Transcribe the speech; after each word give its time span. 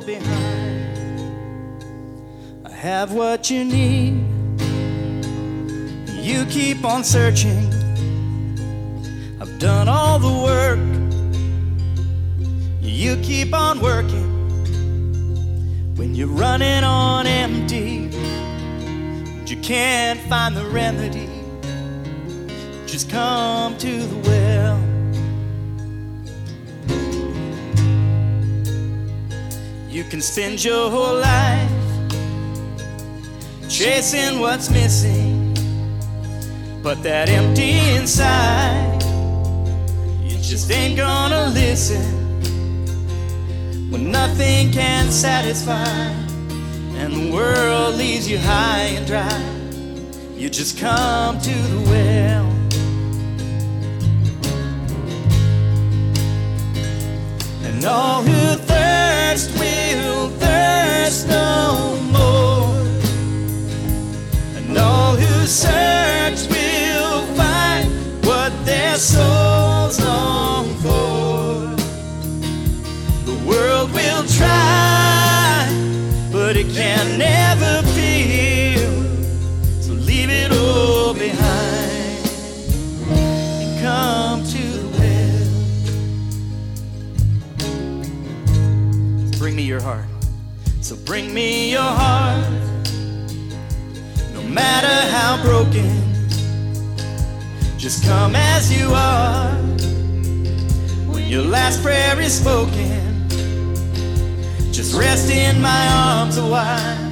behind. 0.00 1.82
I 2.64 2.70
have 2.70 3.12
what 3.12 3.50
you 3.50 3.64
need. 3.64 4.24
You 6.08 6.44
keep 6.46 6.84
on 6.84 7.04
searching. 7.04 7.66
I've 9.40 9.58
done 9.58 9.88
all 9.88 10.18
the 10.18 10.32
work. 10.42 10.78
You 12.80 13.16
keep 13.22 13.54
on 13.54 13.80
working. 13.80 14.28
When 15.96 16.14
you're 16.14 16.28
running 16.28 16.84
on 16.84 17.26
empty, 17.26 18.10
and 18.12 19.50
you 19.50 19.56
can't 19.58 20.20
find 20.28 20.56
the 20.56 20.66
remedy, 20.66 21.28
just 22.86 23.10
come 23.10 23.76
to 23.78 24.06
the 24.06 24.16
well. 24.28 24.39
You 30.00 30.08
can 30.08 30.22
spend 30.22 30.64
your 30.64 30.90
whole 30.90 31.20
life 31.20 31.70
chasing 33.68 34.40
what's 34.40 34.70
missing, 34.70 35.52
but 36.82 37.02
that 37.02 37.28
empty 37.28 37.78
inside, 37.96 39.02
you 40.22 40.38
just 40.38 40.70
ain't 40.70 40.96
gonna 40.96 41.50
listen 41.50 42.00
when 43.90 44.10
nothing 44.10 44.72
can 44.72 45.10
satisfy 45.10 46.08
and 46.96 47.12
the 47.12 47.30
world 47.30 47.96
leaves 47.96 48.26
you 48.26 48.38
high 48.38 48.96
and 48.96 49.06
dry. 49.06 49.42
You 50.34 50.48
just 50.48 50.78
come 50.78 51.38
to 51.40 51.54
the 51.74 51.80
well. 51.90 52.46
And 57.66 57.84
all 57.84 58.22
who 58.22 58.56
thirst 58.56 59.58
will 59.58 59.69
it 76.60 76.74
can 76.74 77.18
never 77.18 77.82
feel. 77.94 78.90
So 79.80 79.92
leave 79.92 80.28
it 80.28 80.52
all 80.52 81.14
behind 81.14 82.28
and 83.08 83.80
come 83.80 84.44
to 84.44 84.62
the 84.82 84.88
well. 84.98 85.40
So 89.32 89.38
bring 89.38 89.56
me 89.56 89.62
your 89.62 89.80
heart. 89.80 90.04
So 90.82 90.96
bring 90.96 91.32
me 91.32 91.70
your 91.70 91.80
heart, 92.02 92.50
no 94.34 94.42
matter 94.42 94.96
how 95.16 95.42
broken. 95.42 95.90
Just 97.78 98.04
come 98.04 98.36
as 98.36 98.70
you 98.70 98.92
are. 98.92 99.50
When 101.10 101.26
your 101.26 101.44
last 101.44 101.82
prayer 101.82 102.20
is 102.20 102.38
spoken, 102.38 103.09
just 104.72 104.94
rest 104.94 105.30
in 105.30 105.60
my 105.60 105.88
arms 105.88 106.38
a 106.38 106.46
while. 106.46 107.10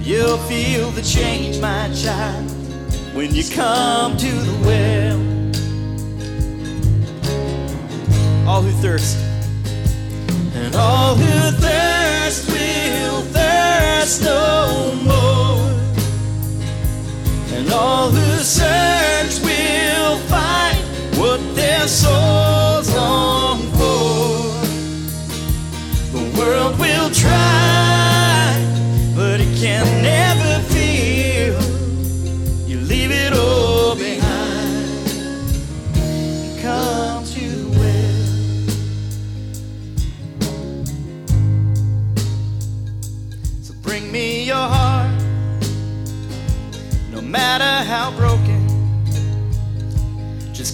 You'll 0.00 0.38
feel 0.38 0.90
the 0.90 1.02
change, 1.02 1.60
my 1.60 1.92
child, 1.94 2.50
when 3.14 3.34
you 3.34 3.44
come 3.50 4.16
to 4.16 4.30
the 4.30 4.56
well. 4.66 5.18
All 8.48 8.62
who 8.62 8.72
thirst, 8.80 9.18
and 10.54 10.74
all 10.74 11.14
who 11.14 11.50
thirst 11.58 12.48
will 12.48 13.20
thirst 13.22 14.22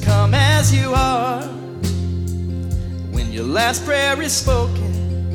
Come 0.02 0.34
as 0.34 0.74
you 0.74 0.92
are. 0.94 1.42
When 3.12 3.30
your 3.32 3.44
last 3.44 3.84
prayer 3.84 4.20
is 4.22 4.32
spoken, 4.32 5.32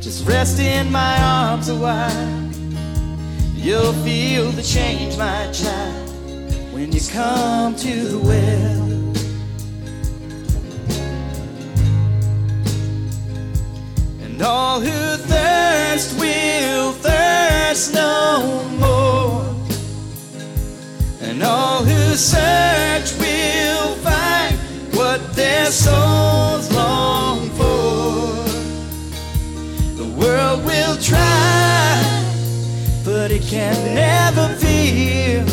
just 0.00 0.26
rest 0.26 0.60
in 0.60 0.90
my 0.90 1.20
arms 1.20 1.68
a 1.68 1.74
while. 1.74 2.50
You'll 3.54 3.92
feel 4.04 4.50
the 4.52 4.62
change, 4.62 5.16
my 5.18 5.50
child, 5.52 6.10
when 6.72 6.92
you 6.92 7.00
come 7.10 7.74
to 7.76 8.04
the 8.04 8.18
well. 8.18 8.88
And 14.22 14.42
all 14.42 14.80
who 14.80 15.16
thirst 15.16 16.18
will 16.18 16.92
thirst 16.92 17.94
no 17.94 18.64
more. 18.78 19.44
And 21.20 21.42
all 21.42 21.84
who 21.84 22.16
search 22.16 22.51
will 30.56 30.96
try, 30.96 32.02
but 33.04 33.30
it 33.30 33.42
can 33.42 33.94
never 33.94 34.48
feel. 34.56 35.46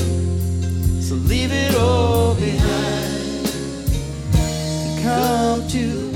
So 1.02 1.16
leave 1.16 1.52
it 1.52 1.76
all 1.76 2.36
behind 2.36 2.80
come 5.04 5.68
to 5.70 6.09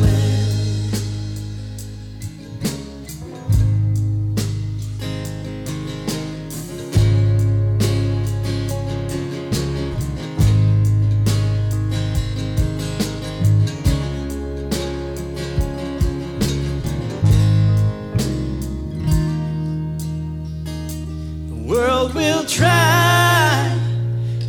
will 22.14 22.46
try, 22.46 23.80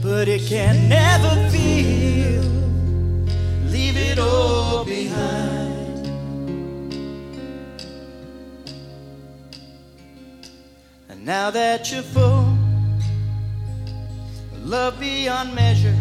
but 0.03 0.29
it 0.29 0.43
can 0.43 0.89
never 0.89 1.49
feel. 1.51 2.43
Leave 3.71 3.97
it 3.97 4.19
all 4.19 4.85
behind. 4.85 6.07
And 11.09 11.25
now 11.25 11.51
that 11.51 11.91
you're 11.91 12.03
full, 12.03 12.47
love 14.63 14.99
beyond 15.01 15.55
measure, 15.55 15.97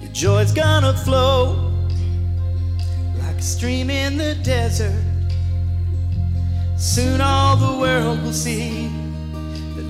your 0.00 0.12
joy's 0.12 0.52
gonna 0.52 0.94
flow 0.94 1.72
like 3.18 3.38
a 3.38 3.42
stream 3.42 3.90
in 3.90 4.16
the 4.16 4.34
desert. 4.36 5.02
Soon 6.76 7.20
all 7.20 7.56
the 7.56 7.78
world 7.78 8.22
will 8.22 8.32
see 8.32 8.73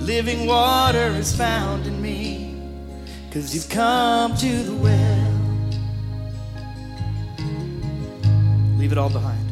living 0.05 0.45
water 0.45 1.07
is 1.17 1.35
found 1.35 1.87
in 1.87 1.99
me. 1.99 2.61
Cause 3.31 3.55
you've 3.55 3.69
come 3.69 4.35
to 4.37 4.63
the 4.63 4.75
well. 4.75 5.31
Leave 8.77 8.91
it 8.91 8.99
all 8.99 9.09
behind. 9.09 9.49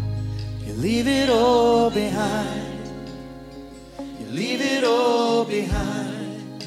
You 0.64 0.74
leave 0.74 1.08
it 1.08 1.30
all 1.30 1.90
behind. 1.90 2.88
You 4.20 4.28
leave 4.28 4.62
it 4.62 4.84
all 4.84 5.44
behind. 5.44 6.64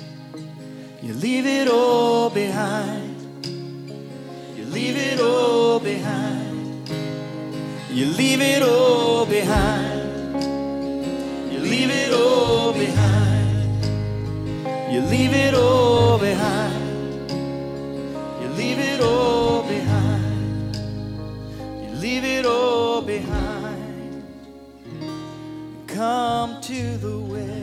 You 1.01 1.15
leave 1.15 1.47
it 1.47 1.69
all 1.69 2.29
behind. 2.29 3.15
You 4.57 4.65
leave 4.65 4.97
it 4.97 5.21
all 5.21 5.79
behind. 5.79 6.89
You 7.91 8.07
leave 8.07 8.41
it 8.41 8.63
all 8.63 9.27
behind. 9.27 10.43
You 11.53 11.61
leave 11.61 11.91
it 11.91 12.13
all 12.13 12.73
behind. 12.73 13.16
You 14.97 15.03
leave 15.03 15.35
it 15.35 15.53
all 15.53 16.19
behind. 16.19 17.31
You 18.41 18.49
leave 18.57 18.79
it 18.79 19.03
all 19.03 19.63
behind. 19.63 20.75
You 21.85 21.91
leave 22.01 22.25
it 22.25 22.47
all 22.47 23.03
behind. 23.03 24.25
Come 25.87 26.63
to 26.63 26.97
the 26.97 27.19
well. 27.19 27.56